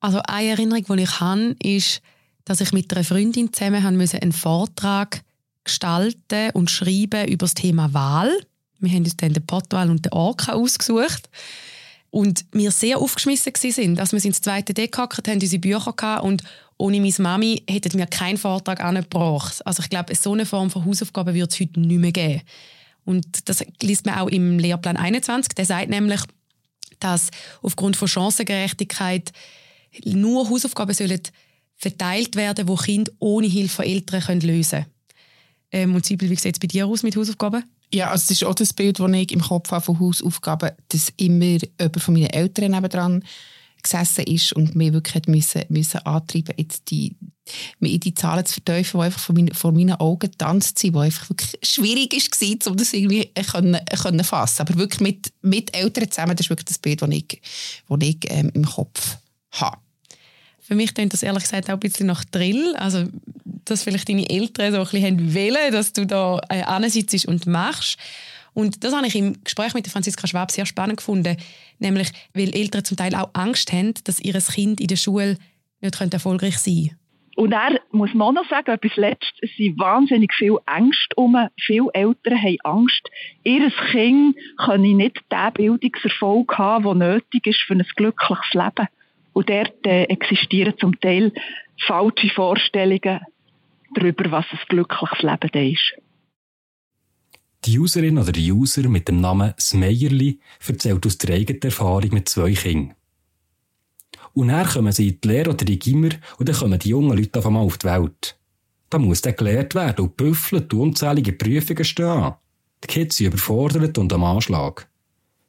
Also 0.00 0.20
eine 0.26 0.50
Erinnerung, 0.50 0.96
die 0.96 1.02
ich 1.02 1.20
habe, 1.20 1.56
ist, 1.62 2.02
dass 2.44 2.60
ich 2.60 2.72
mit 2.72 2.92
einer 2.92 3.04
Freundin 3.04 3.52
zusammen 3.52 3.84
einen 3.84 4.32
Vortrag 4.32 5.22
gestalten 5.64 6.50
und 6.54 6.70
schreiben 6.70 7.28
über 7.28 7.44
das 7.44 7.54
Thema 7.54 7.92
Wahl. 7.92 8.32
Wir 8.78 8.90
haben 8.90 9.04
uns 9.04 9.16
dann 9.16 9.32
den 9.32 9.46
Potwal 9.46 9.90
und 9.90 10.04
den 10.04 10.12
Orca 10.12 10.52
ausgesucht. 10.52 11.28
Und 12.10 12.44
wir 12.52 12.70
sehr 12.70 12.98
aufgeschmissen 12.98 13.52
waren, 13.52 13.94
dass 13.96 14.12
wir 14.12 14.24
ins 14.24 14.40
zweite 14.40 14.74
Deck 14.74 14.92
gehackt 14.92 15.28
haben, 15.28 15.40
unsere 15.40 15.60
Bücher 15.60 15.84
hatten 15.84 16.26
und 16.26 16.42
ohne 16.78 17.00
meine 17.00 17.14
Mami 17.18 17.62
hätten 17.68 17.98
wir 17.98 18.06
keinen 18.06 18.36
Vortrag 18.36 18.82
angebracht. 18.82 19.64
Also 19.66 19.82
ich 19.82 19.88
glaube, 19.88 20.14
so 20.14 20.32
eine 20.32 20.46
Form 20.46 20.70
von 20.70 20.84
Hausaufgaben 20.84 21.34
wird 21.34 21.52
es 21.52 21.60
heute 21.60 21.80
nicht 21.80 22.00
mehr 22.00 22.12
geben. 22.12 22.42
Und 23.04 23.48
das 23.48 23.64
liest 23.82 24.04
man 24.04 24.18
auch 24.18 24.28
im 24.28 24.58
Lehrplan 24.58 24.96
21. 24.96 25.54
Der 25.54 25.64
sagt 25.64 25.88
nämlich, 25.88 26.20
dass 27.00 27.30
aufgrund 27.62 27.96
von 27.96 28.08
Chancengerechtigkeit 28.08 29.32
nur 30.04 30.50
Hausaufgaben 30.50 30.94
sollen 30.94 31.20
verteilt 31.76 32.36
werden, 32.36 32.66
die 32.66 32.84
Kinder 32.84 33.12
ohne 33.18 33.46
Hilfe 33.46 33.76
von 33.76 33.84
Eltern 33.84 34.40
lösen 34.40 34.82
können. 34.82 34.86
Ähm, 35.72 35.94
und 35.94 36.06
Sibyl, 36.06 36.30
wie 36.30 36.36
sieht 36.36 36.56
es 36.56 36.60
bei 36.60 36.66
dir 36.66 36.86
aus 36.86 37.02
mit 37.02 37.16
Hausaufgaben? 37.16 37.64
Ja, 37.92 38.10
also 38.10 38.22
das 38.22 38.30
ist 38.30 38.44
auch 38.44 38.54
das 38.54 38.72
Bild, 38.72 38.98
das 38.98 39.12
ich 39.12 39.32
im 39.32 39.40
Kopf 39.40 39.70
habe 39.70 39.84
von 39.84 40.00
Hausaufgaben, 40.00 40.70
dass 40.88 41.12
immer 41.16 41.44
jemand 41.44 42.00
von 42.02 42.14
meinen 42.14 42.30
Eltern 42.30 42.72
nebendran 42.72 43.24
gesessen 43.82 44.24
ist 44.24 44.52
und 44.52 44.74
mir 44.74 44.92
wirklich 44.92 45.26
müssen, 45.26 45.62
müssen 45.68 45.98
antreiben 46.04 46.54
jetzt 46.56 46.90
die, 46.90 47.16
in 47.80 48.00
die 48.00 48.14
Zahlen 48.14 48.44
zu 48.44 48.54
verteufeln, 48.54 49.00
die 49.00 49.04
einfach 49.06 49.20
vor, 49.20 49.34
mein, 49.34 49.48
vor 49.54 49.72
meinen 49.72 49.94
Augen 49.94 50.30
getanzt 50.30 50.78
sind, 50.78 50.94
die 50.94 50.98
einfach 50.98 51.30
wirklich 51.30 51.58
schwierig 51.62 52.12
war, 52.12 52.70
um 52.70 52.76
das 52.76 52.92
irgendwie 52.92 53.30
können, 53.50 53.80
können 54.02 54.24
fassen 54.24 54.62
Aber 54.62 54.76
wirklich 54.76 55.00
mit, 55.00 55.32
mit 55.42 55.76
Eltern 55.76 56.10
zusammen, 56.10 56.36
das 56.36 56.46
ist 56.46 56.50
wirklich 56.50 56.66
das 56.66 56.78
Bild, 56.78 57.02
das 57.02 57.10
ich, 57.10 57.40
das 57.88 57.98
ich 58.02 58.18
ähm, 58.28 58.50
im 58.54 58.64
Kopf 58.64 59.18
habe. 59.52 59.78
Für 60.66 60.74
mich 60.74 60.92
klingt 60.94 61.12
das 61.12 61.22
ehrlich 61.22 61.44
gesagt 61.44 61.68
auch 61.68 61.74
ein 61.74 61.80
bisschen 61.80 62.08
nach 62.08 62.24
Drill. 62.24 62.74
Also, 62.76 63.04
dass 63.64 63.84
vielleicht 63.84 64.08
deine 64.08 64.28
Eltern 64.28 64.72
so 64.72 64.78
ein 64.78 64.84
bisschen 64.84 65.34
wollen, 65.34 65.72
dass 65.72 65.92
du 65.92 66.06
da 66.06 66.40
äh, 66.48 66.90
sitzt 66.90 67.26
und 67.26 67.46
machst. 67.46 67.98
Und 68.56 68.84
das 68.84 68.94
habe 68.94 69.06
ich 69.06 69.14
im 69.14 69.44
Gespräch 69.44 69.74
mit 69.74 69.86
Franziska 69.86 70.26
Schwab 70.26 70.50
sehr 70.50 70.64
spannend 70.64 70.96
gefunden. 70.96 71.36
Nämlich, 71.78 72.10
weil 72.32 72.54
Eltern 72.54 72.86
zum 72.86 72.96
Teil 72.96 73.14
auch 73.14 73.28
Angst 73.34 73.70
haben, 73.70 73.92
dass 74.04 74.18
ihr 74.18 74.32
Kind 74.32 74.80
in 74.80 74.86
der 74.86 74.96
Schule 74.96 75.36
nicht 75.82 76.00
erfolgreich 76.00 76.56
sein 76.56 76.88
könnte. 76.88 76.96
Und 77.36 77.52
er 77.52 77.78
muss 77.90 78.14
man 78.14 78.32
noch 78.32 78.48
sagen, 78.48 78.70
etwas 78.70 78.96
Letztes, 78.96 79.38
es 79.42 79.50
sind 79.58 79.78
wahnsinnig 79.78 80.32
viel 80.32 80.56
Ängste 80.66 81.14
um. 81.16 81.36
Viele 81.58 81.90
Eltern 81.92 82.42
haben 82.42 82.56
Angst, 82.64 83.06
ihr 83.44 83.70
Kind 83.90 84.36
könne 84.56 84.94
nicht 84.94 85.20
den 85.30 85.52
Bildungserfolg 85.52 86.56
haben, 86.56 86.84
der 86.84 86.94
nötig 86.94 87.46
ist 87.46 87.60
für 87.60 87.74
ein 87.74 87.84
glückliches 87.94 88.54
Leben. 88.54 88.88
Und 89.34 89.50
dort 89.50 89.86
äh, 89.86 90.04
existieren 90.04 90.78
zum 90.78 90.98
Teil 90.98 91.30
falsche 91.86 92.30
Vorstellungen 92.30 93.20
darüber, 93.94 94.30
was 94.30 94.46
ein 94.50 94.58
glückliches 94.70 95.20
Leben 95.20 95.72
ist. 95.74 96.05
Die 97.64 97.78
Userin 97.78 98.18
oder 98.18 98.32
der 98.32 98.42
User 98.42 98.88
mit 98.88 99.08
dem 99.08 99.20
Namen 99.20 99.54
Smeierli 99.58 100.40
erzählt 100.66 101.04
aus 101.04 101.18
der 101.18 101.34
eigenen 101.34 101.62
Erfahrung 101.62 102.10
mit 102.12 102.28
zwei 102.28 102.52
Kindern. 102.52 102.94
Und 104.34 104.48
dann 104.48 104.66
kommen 104.66 104.92
sie 104.92 105.08
in 105.08 105.20
die 105.20 105.28
Lehre 105.28 105.50
oder 105.50 105.64
die 105.64 105.78
Gimmer 105.78 106.10
und 106.38 106.48
dann 106.48 106.56
kommen 106.56 106.78
die 106.78 106.90
jungen 106.90 107.16
Leute 107.16 107.38
auf 107.38 107.46
einmal 107.46 107.64
auf 107.64 107.78
die 107.78 107.86
Welt. 107.86 108.38
Da 108.90 108.98
muss 108.98 109.22
dann 109.22 109.34
gelehrt 109.34 109.74
werden 109.74 110.04
und 110.04 110.16
büffelt 110.16 110.72
und 110.72 110.80
unzählige 110.80 111.32
Prüfungen 111.32 111.84
stehen. 111.84 112.34
Die 112.84 112.86
Kids 112.86 113.16
sind 113.16 113.28
überfordert 113.28 113.98
und 113.98 114.12
am 114.12 114.24
Anschlag. 114.24 114.88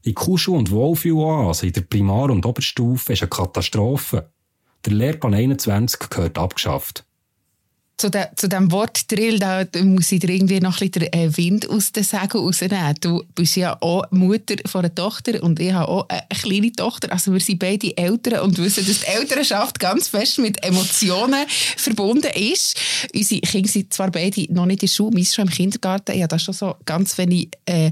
Die 0.05 0.13
Kuschu- 0.13 0.57
und 0.57 0.71
Wohlfühloase 0.71 1.67
in 1.67 1.73
der 1.73 1.81
Primar- 1.81 2.31
und 2.31 2.45
Oberstufe 2.45 3.13
ist 3.13 3.21
eine 3.21 3.29
Katastrophe. 3.29 4.31
Der 4.85 4.93
Lehrplan 4.93 5.33
21 5.33 6.09
gehört 6.09 6.37
abgeschafft 6.37 7.06
zu, 7.97 8.11
de, 8.11 8.25
zu 8.35 8.47
dem 8.47 8.71
Wort 8.71 9.11
Drill, 9.11 9.39
da 9.39 9.65
muss 9.83 10.11
ich 10.11 10.19
dir 10.19 10.29
irgendwie 10.29 10.59
noch 10.59 10.79
ein 10.79 10.89
bisschen 10.89 11.09
den 11.09 11.13
äh, 11.13 11.35
Wind 11.35 11.67
aus 11.67 11.91
den 11.91 12.03
Sägen 12.03 12.37
rausnehmen. 12.37 12.95
Du 13.01 13.23
bist 13.33 13.55
ja 13.55 13.75
auch 13.81 14.03
Mutter 14.11 14.55
von 14.65 14.85
einer 14.85 14.93
Tochter 14.93 15.41
und 15.41 15.59
ich 15.59 15.73
habe 15.73 15.87
auch 15.87 16.07
eine 16.07 16.21
kleine 16.29 16.71
Tochter. 16.71 17.11
Also 17.11 17.33
wir 17.33 17.39
sind 17.39 17.57
beide 17.57 17.97
Eltern 17.97 18.41
und 18.41 18.59
wissen, 18.59 18.85
dass 18.85 18.99
die 18.99 19.07
Elternschaft 19.07 19.79
ganz 19.79 20.09
fest 20.09 20.37
mit 20.37 20.63
Emotionen 20.63 21.45
verbunden 21.47 22.31
ist. 22.35 22.79
Unsere 23.15 23.41
Kinder 23.41 23.69
sind 23.69 23.91
zwar 23.91 24.11
beide 24.11 24.53
noch 24.53 24.67
nicht 24.67 24.83
in 24.83 24.87
der 24.87 24.93
Schule, 24.93 25.17
meist 25.17 25.33
schon 25.33 25.47
im 25.47 25.51
Kindergarten. 25.51 26.15
Ich 26.15 26.21
habe 26.21 26.29
da 26.29 26.39
schon 26.39 26.53
so 26.53 26.75
ganz 26.85 27.17
wenig... 27.17 27.49
Äh, 27.65 27.91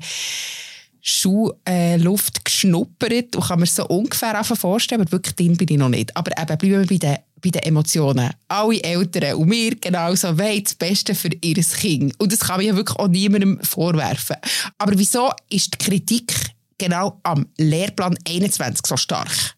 Schuhluft 1.08 2.38
äh, 2.38 2.42
geschnuppert 2.44 3.36
und 3.36 3.46
kann 3.46 3.60
mir 3.60 3.68
so 3.68 3.86
ungefähr 3.86 4.44
vorstellen, 4.44 5.02
aber 5.02 5.12
wirklich 5.12 5.36
drin 5.36 5.56
bin 5.56 5.68
ich 5.70 5.78
noch 5.78 5.90
nicht. 5.90 6.18
Aber 6.18 6.32
eben, 6.32 6.58
bleiben 6.58 6.80
wir 6.80 6.88
bei 6.88 6.98
den 6.98 7.18
bei 7.46 7.52
den 7.52 7.64
Emotionen. 7.64 8.32
Alle 8.48 8.82
Eltern 8.82 9.36
und 9.36 9.52
wir 9.52 9.76
genauso 9.76 10.38
wollen 10.38 10.64
das 10.64 10.76
Beste 10.76 11.14
für 11.14 11.30
ihr 11.42 11.56
Kind. 11.56 12.14
Und 12.20 12.32
das 12.32 12.40
kann 12.40 12.58
man 12.58 12.66
ja 12.66 12.76
wirklich 12.76 12.98
auch 12.98 13.08
niemandem 13.08 13.60
vorwerfen. 13.62 14.38
Aber 14.78 14.94
wieso 14.98 15.32
ist 15.50 15.74
die 15.74 15.86
Kritik 15.86 16.34
genau 16.78 17.20
am 17.24 17.46
Lehrplan 17.58 18.18
21 18.28 18.86
so 18.86 18.98
stark? 18.98 19.56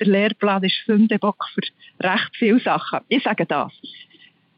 Der 0.00 0.08
Lehrplan 0.08 0.62
ist 0.64 0.74
Sündebock 0.86 1.44
für 1.54 2.06
recht 2.06 2.30
viele 2.38 2.60
Sachen. 2.60 3.00
Ich 3.08 3.22
sage 3.22 3.46
das. 3.46 3.72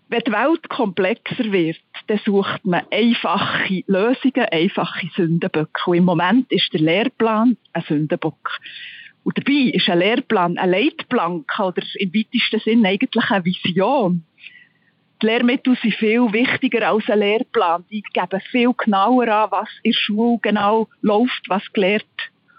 Wenn 0.09 0.23
die 0.27 0.33
Welt 0.33 0.69
komplexer 0.69 1.51
wird, 1.53 1.79
dann 2.07 2.21
sucht 2.25 2.65
man 2.65 2.83
einfache 2.93 3.83
Lösungen, 3.87 4.47
einfache 4.53 5.09
Sündenböcke. 5.17 5.91
Und 5.91 5.97
im 5.97 6.05
Moment 6.05 6.51
ist 6.51 6.73
der 6.73 6.81
Lehrplan 6.81 7.57
ein 7.73 7.85
Sündenbock. 7.89 8.51
Und 9.27 9.37
dabei 9.39 9.73
ist 9.73 9.89
ein 9.89 9.99
Lehrplan 9.99 10.57
ein 10.57 10.71
Leitplanke 10.71 11.61
oder 11.61 11.83
im 11.97 12.15
weitesten 12.15 12.61
Sinn 12.61 12.87
eigentlich 12.87 13.29
eine 13.29 13.45
Vision. 13.45 14.25
Die 15.21 15.27
Lehrmittel 15.27 15.77
sind 15.83 15.95
viel 15.95 16.33
wichtiger 16.33 16.89
als 16.89 17.11
ein 17.11 17.19
Lehrplan. 17.19 17.85
Die 17.91 18.05
geben 18.13 18.41
viel 18.53 18.73
genauer 18.75 19.27
an, 19.27 19.51
was 19.51 19.69
in 19.83 19.91
der 19.91 19.99
Schule 19.99 20.39
genau 20.43 20.89
läuft, 21.01 21.43
was 21.49 21.73
gelehrt 21.73 22.05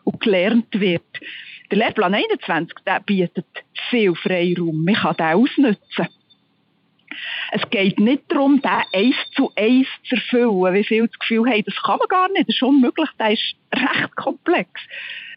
und 0.04 0.20
gelernt 0.20 0.68
wird. 0.78 1.06
Der 1.72 1.78
Lehrplan 1.78 2.16
21 2.16 2.80
der 2.86 3.00
bietet 3.00 3.46
viel 3.90 4.14
Freiraum. 4.16 4.84
Man 4.84 4.96
kann 4.96 5.16
den 5.16 5.26
ausnutzen. 5.26 6.10
Es 7.54 7.70
geht 7.70 7.98
nicht 7.98 8.24
darum, 8.28 8.62
den 8.62 8.84
eins 8.94 9.16
zu 9.38 9.54
eins 9.56 9.88
zu 10.04 10.16
erfüllen, 10.16 10.74
wie 10.74 10.84
viele 10.84 11.08
das 11.08 11.18
Gefühl 11.18 11.50
haben, 11.50 11.64
das 11.64 11.82
kann 11.82 11.98
man 11.98 12.10
gar 12.10 12.28
nicht, 12.28 12.50
das 12.50 12.56
ist 12.56 12.62
unmöglich, 12.62 13.10
der 13.18 13.32
ist 13.32 13.56
recht 13.74 14.16
komplex. 14.18 14.70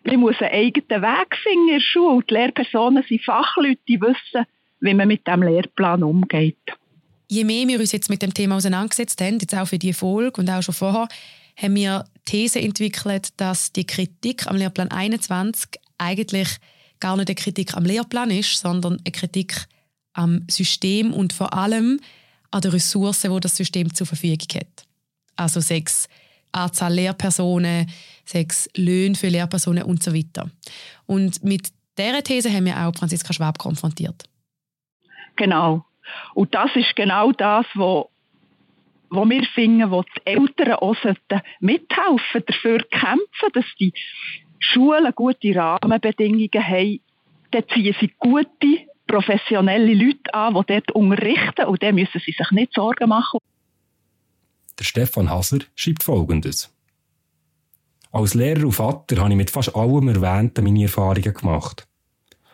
Man 0.05 0.17
muss 0.17 0.41
einen 0.41 0.53
eigenen 0.53 1.03
Weg 1.03 1.37
finden 1.43 1.69
in 1.69 1.75
der 1.75 1.81
Schule. 1.81 2.25
Die 2.29 2.35
Lehrpersonen 2.35 3.05
sind 3.09 3.25
Fachleute, 3.25 3.81
die 3.87 4.01
wissen, 4.01 4.47
wie 4.81 4.95
man 4.95 5.09
mit 5.09 5.27
dem 5.27 5.43
Lehrplan 5.43 6.03
umgeht. 6.03 6.57
je 7.31 7.45
mehr 7.45 7.69
wir 7.69 7.79
uns 7.79 7.93
jetzt 7.93 8.11
mit 8.11 8.23
dem 8.23 8.35
Thema 8.35 8.57
auseinandergesetzt 8.57 9.21
haben, 9.21 9.39
jetzt 9.39 9.55
auch 9.55 9.69
für 9.69 9.79
die 9.79 9.93
Folge 9.93 10.41
und 10.41 10.51
auch 10.51 10.63
schon 10.63 10.75
vorher, 10.75 11.09
haben 11.57 11.77
wir 11.77 12.05
These 12.25 12.61
entwickelt, 12.61 13.29
dass 13.37 13.73
die 13.73 13.87
Kritik 13.87 14.47
am 14.47 14.57
Lehrplan 14.57 14.91
21 14.91 15.71
eigentlich 15.99 16.49
gar 16.99 17.17
nicht 17.17 17.29
eine 17.29 17.35
Kritik 17.35 17.77
am 17.77 17.85
Lehrplan 17.85 18.31
ist, 18.31 18.59
sondern 18.59 18.99
eine 18.99 19.13
Kritik 19.13 19.67
am 20.13 20.45
System 20.51 21.13
und 21.13 21.33
vor 21.33 21.55
allem 21.55 22.01
an 22.51 22.61
den 22.61 22.73
Ressourcen, 22.73 23.33
die 23.33 23.41
das 23.41 23.57
System 23.57 23.95
zur 23.95 24.07
Verfügung 24.07 24.49
hat. 24.55 24.85
Also 25.37 25.61
sechs 25.61 26.09
Anzahl 26.53 26.95
Lehrpersonen, 26.95 27.91
sechs 28.25 28.69
Löhne 28.77 29.15
für 29.15 29.29
Lehrpersonen 29.29 29.85
und 29.85 30.03
so 30.03 30.15
weiter. 30.15 30.51
Und 31.07 31.43
mit 31.45 31.69
dieser 31.99 32.23
These 32.23 32.53
haben 32.53 32.67
wir 32.67 32.79
auch 32.79 32.95
Franziska 32.95 33.33
Schwab 33.33 33.59
konfrontiert. 33.59 34.25
Genau. 35.37 35.85
Und 36.35 36.55
das 36.55 36.71
ist 36.75 36.95
genau 36.97 37.33
das, 37.33 37.67
wo, 37.75 38.11
wo 39.11 39.29
wir 39.29 39.45
finden, 39.55 39.91
wo 39.91 40.03
die 40.03 40.27
Eltern 40.27 40.75
auch 40.75 40.97
mithelfen, 41.61 42.45
dafür 42.47 42.79
kämpfen, 42.91 43.53
dass 43.53 43.65
die 43.79 43.93
Schulen 44.59 45.13
gute 45.15 45.55
Rahmenbedingungen 45.55 46.51
haben. 46.55 47.01
Dann 47.51 47.65
ziehen 47.73 47.97
sie 48.01 48.13
gute, 48.19 48.87
professionelle 49.07 49.95
Leute 49.95 50.33
an, 50.33 50.55
die 50.55 50.75
dort 50.75 50.93
unterrichten 50.93 51.67
und 51.67 51.83
dann 51.83 51.97
müssen 51.97 52.21
sie 52.25 52.33
sich 52.33 52.51
nicht 52.53 52.75
Sorgen 52.75 53.09
machen. 53.09 53.41
Der 54.81 54.85
Stefan 54.85 55.29
Haser 55.29 55.59
schreibt 55.75 56.03
Folgendes. 56.03 56.71
Als 58.13 58.33
Lehrer 58.33 58.65
und 58.65 58.73
Vater 58.73 59.19
habe 59.19 59.31
ich 59.31 59.37
mit 59.37 59.51
fast 59.51 59.77
allem 59.77 60.09
Erwähnten 60.09 60.65
meine 60.65 60.85
Erfahrungen 60.85 61.35
gemacht. 61.35 61.87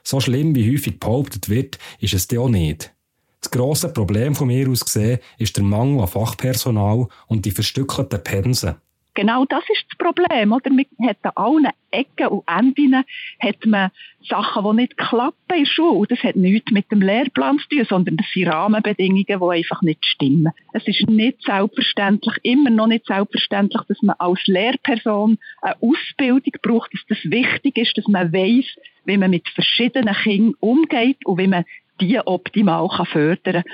So 0.03 0.19
schlimm 0.19 0.55
wie 0.57 0.73
häufig 0.73 0.99
behauptet 0.99 1.49
wird, 1.49 1.79
ist 2.01 2.15
es 2.15 2.37
auch 2.37 2.49
nicht. 2.49 2.93
Das 3.41 3.53
grosse 3.53 3.93
Problem 3.93 4.35
von 4.35 4.49
mir 4.49 4.69
aus 4.69 4.85
gesehen 4.85 5.21
ist 5.39 5.57
der 5.57 5.63
Mangel 5.63 6.01
an 6.01 6.09
Fachpersonal 6.09 7.07
und 7.29 7.45
die 7.45 7.53
verstückelten 7.53 8.23
Pensen. 8.25 8.75
Genau 9.17 9.47
das 9.47 9.65
ist 9.71 9.87
das 9.89 9.97
Problem, 9.97 10.53
oder? 10.53 10.71
Man 10.71 10.85
hat 11.09 11.17
an 11.23 11.33
allen 11.35 11.69
Ecken 11.91 12.27
und 12.29 12.45
Enden 12.47 13.03
hat 13.41 13.65
man 13.65 13.91
Sachen, 14.29 14.63
die 14.63 14.83
nicht 14.83 14.99
klappen 14.99 15.57
in 15.57 15.65
der 15.65 15.71
Schule. 15.71 15.99
Und 16.01 16.11
das 16.11 16.23
hat 16.23 16.37
nichts 16.37 16.71
mit 16.71 16.93
dem 16.93 17.01
Lehrplan 17.01 17.59
zu 17.59 17.69
tun, 17.69 17.87
sondern 17.89 18.19
das 18.19 18.27
sind 18.35 18.49
Rahmenbedingungen, 18.49 19.25
die 19.25 19.35
einfach 19.35 19.81
nicht 19.81 20.05
stimmen. 20.05 20.53
Es 20.75 20.87
ist 20.87 21.09
nicht 21.09 21.43
selbstverständlich, 21.43 22.37
immer 22.43 22.69
noch 22.69 22.89
nicht 22.89 23.07
selbstverständlich, 23.07 23.83
dass 23.89 24.03
man 24.03 24.17
als 24.19 24.47
Lehrperson 24.47 25.39
eine 25.63 25.77
Ausbildung 25.81 26.53
braucht, 26.61 26.93
dass 26.93 27.07
das 27.09 27.19
wichtig 27.25 27.79
ist, 27.79 27.97
dass 27.97 28.07
man 28.09 28.31
weiß, 28.31 28.67
wie 29.07 29.17
man 29.17 29.31
mit 29.31 29.49
verschiedenen 29.49 30.15
Kindern 30.15 30.55
umgeht 30.61 31.25
und 31.25 31.39
wie 31.39 31.47
man 31.47 31.65
die 32.03 32.19
optimal 32.19 32.91
fördern 33.07 33.63
kann. 33.63 33.73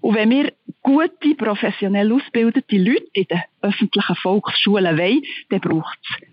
Und 0.00 0.14
wenn 0.14 0.30
wir 0.30 0.52
gute, 0.82 1.34
professionell 1.36 2.12
ausgebildete 2.12 2.76
Leute 2.76 3.06
in 3.12 3.24
den 3.24 3.42
öffentlichen 3.62 4.16
Volksschulen 4.16 4.98
wollen, 4.98 5.22
dann 5.50 5.60
braucht 5.60 5.98
es 6.02 6.28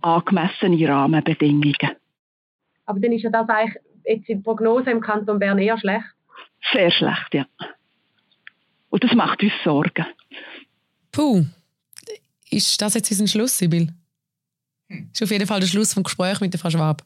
angemessene 0.00 0.88
Rahmenbedingungen. 0.88 1.96
Aber 2.86 3.00
dann 3.00 3.12
ist 3.12 3.22
ja 3.22 3.30
das 3.30 3.48
eigentlich 3.48 3.82
jetzt 4.04 4.28
die 4.28 4.36
Prognose 4.36 4.90
im 4.90 5.00
Kanton 5.00 5.38
Bern 5.38 5.58
eher 5.58 5.78
schlecht? 5.78 6.06
Sehr 6.72 6.90
schlecht, 6.90 7.34
ja. 7.34 7.46
Und 8.90 9.04
das 9.04 9.14
macht 9.14 9.42
uns 9.42 9.52
Sorgen. 9.64 10.06
Puh, 11.12 11.44
ist 12.50 12.80
das 12.82 12.94
jetzt 12.94 13.10
unser 13.10 13.26
Schluss, 13.26 13.56
Sibyl? 13.56 13.88
Das 14.88 14.98
ist 15.14 15.22
auf 15.22 15.30
jeden 15.30 15.46
Fall 15.46 15.60
der 15.60 15.66
Schluss 15.66 15.94
vom 15.94 16.02
Gespräch 16.02 16.40
mit 16.40 16.52
der 16.52 16.60
Frau 16.60 16.70
Schwab. 16.70 17.02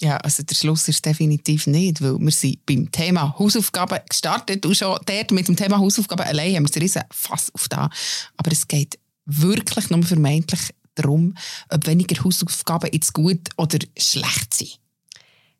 Ja, 0.00 0.16
also 0.16 0.42
der 0.42 0.54
Schluss 0.54 0.88
ist 0.88 1.04
definitiv 1.04 1.66
nicht, 1.66 2.00
weil 2.00 2.18
wir 2.18 2.30
sind 2.30 2.64
beim 2.64 2.90
Thema 2.90 3.38
Hausaufgaben 3.38 3.98
gestartet 4.08 4.64
und 4.64 4.74
schon 4.74 4.98
dort 5.04 5.30
mit 5.30 5.46
dem 5.46 5.56
Thema 5.56 5.78
Hausaufgaben 5.78 6.26
allein 6.26 6.56
haben 6.56 6.74
wir 6.74 6.82
riesen 6.82 7.02
Fass 7.10 7.54
auf 7.54 7.68
da. 7.68 7.90
Aber 8.38 8.50
es 8.50 8.66
geht 8.66 8.98
wirklich 9.26 9.90
nur 9.90 10.02
vermeintlich 10.02 10.60
darum, 10.94 11.34
ob 11.68 11.86
weniger 11.86 12.24
Hausaufgaben 12.24 12.90
jetzt 12.92 13.12
gut 13.12 13.50
oder 13.58 13.78
schlecht 13.98 14.54
sind. 14.54 14.78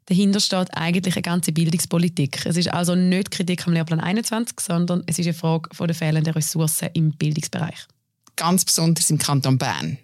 Dahinter 0.06 0.40
steht 0.40 0.74
eigentlich 0.74 1.14
eine 1.14 1.22
ganze 1.22 1.52
Bildungspolitik. 1.52 2.44
Es 2.46 2.56
ist 2.56 2.72
also 2.72 2.94
nicht 2.94 3.30
Kritik 3.30 3.66
am 3.66 3.74
Lehrplan 3.74 4.00
21, 4.00 4.58
sondern 4.58 5.02
es 5.06 5.18
ist 5.18 5.26
eine 5.26 5.34
Frage 5.34 5.68
von 5.72 5.86
der 5.86 5.94
fehlenden 5.94 6.32
Ressourcen 6.32 6.88
im 6.94 7.12
Bildungsbereich. 7.12 7.86
Ganz 8.36 8.64
besonders 8.64 9.10
im 9.10 9.18
Kanton 9.18 9.58
Bern. 9.58 9.98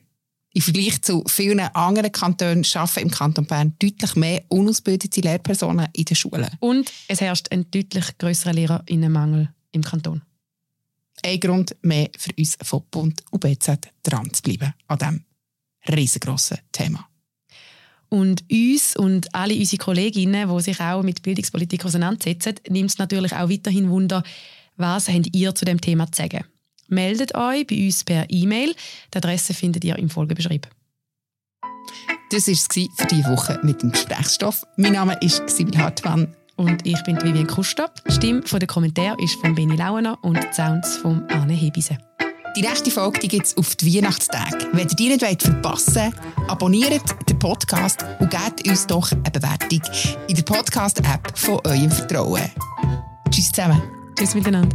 Im 0.56 0.62
Vergleich 0.62 1.02
zu 1.02 1.22
vielen 1.26 1.60
anderen 1.60 2.10
Kantonen 2.10 2.64
arbeiten 2.76 3.00
im 3.00 3.10
Kanton 3.10 3.44
Bern 3.44 3.74
deutlich 3.78 4.16
mehr 4.16 4.42
unausgebildete 4.48 5.20
Lehrpersonen 5.20 5.88
in 5.92 6.06
den 6.06 6.16
Schulen. 6.16 6.48
Und 6.60 6.90
es 7.08 7.20
herrscht 7.20 7.52
ein 7.52 7.70
deutlich 7.70 8.16
grösserer 8.16 8.54
Lehrerinnenmangel 8.54 9.52
im 9.72 9.82
Kanton. 9.82 10.22
Ein 11.22 11.40
Grund 11.40 11.76
mehr 11.82 12.08
für 12.16 12.30
uns 12.38 12.56
von 12.62 12.84
Bund 12.90 13.22
und 13.30 13.40
BZ 13.40 13.92
dran 14.02 14.32
zu 14.32 14.42
bleiben 14.42 14.72
an 14.86 14.98
diesem 14.98 15.24
riesengroßen 15.94 16.56
Thema. 16.72 17.06
Und 18.08 18.42
uns 18.50 18.96
und 18.96 19.34
alle 19.34 19.56
unsere 19.56 19.84
Kolleginnen, 19.84 20.48
die 20.48 20.62
sich 20.62 20.80
auch 20.80 21.02
mit 21.02 21.20
Bildungspolitik 21.20 21.84
auseinandersetzen, 21.84 22.54
nimmt 22.70 22.92
es 22.92 22.98
natürlich 22.98 23.34
auch 23.34 23.50
weiterhin 23.50 23.90
Wunder, 23.90 24.22
was 24.76 25.10
habt 25.10 25.36
ihr 25.36 25.54
zu 25.54 25.66
dem 25.66 25.82
Thema 25.82 26.10
zu 26.10 26.22
sagen? 26.22 26.46
Meldet 26.88 27.34
euch 27.34 27.66
bei 27.66 27.84
uns 27.84 28.04
per 28.04 28.26
E-Mail. 28.28 28.74
Die 29.12 29.16
Adresse 29.16 29.54
findet 29.54 29.84
ihr 29.84 29.96
im 29.96 30.08
Folgebeschrieb. 30.08 30.68
Das 32.30 32.46
war 32.48 32.54
es 32.54 32.66
für 32.66 33.06
diese 33.06 33.30
Woche 33.30 33.60
mit 33.62 33.82
dem 33.82 33.92
Gesprächsstoff. 33.92 34.64
Mein 34.76 34.92
Name 34.92 35.16
ist 35.20 35.48
Sibyl 35.48 35.78
Hartmann. 35.78 36.34
Und 36.56 36.86
ich 36.86 37.00
bin 37.04 37.22
Vivian 37.22 37.46
Kuster. 37.46 37.92
Die 38.08 38.12
Stimme 38.12 38.40
der 38.40 38.66
Kommentar 38.66 39.18
ist 39.20 39.34
von 39.40 39.54
Benny 39.54 39.76
Lauener 39.76 40.18
und 40.22 40.42
die 40.42 40.52
Sounds 40.52 40.96
von 40.96 41.22
Arne 41.28 41.52
Hebise. 41.52 41.98
Die 42.56 42.62
nächste 42.62 42.90
Folge 42.90 43.28
gibt 43.28 43.46
es 43.46 43.56
auf 43.58 43.76
die 43.76 43.94
Weihnachtstage. 43.94 44.68
Wenn 44.72 44.88
ihr 44.88 44.96
die 44.96 45.08
nicht 45.10 45.42
verpassen 45.42 45.96
wollt, 45.96 46.50
abonniert 46.50 47.02
den 47.28 47.38
Podcast 47.38 48.02
und 48.18 48.30
gebt 48.30 48.66
uns 48.66 48.86
doch 48.86 49.12
eine 49.12 49.30
Bewertung 49.30 49.82
in 50.26 50.34
der 50.34 50.42
Podcast-App 50.42 51.36
von 51.36 51.60
eurem 51.66 51.90
Vertrauen. 51.90 52.50
Tschüss 53.30 53.52
zusammen. 53.52 53.82
Tschüss 54.16 54.34
miteinander. 54.34 54.74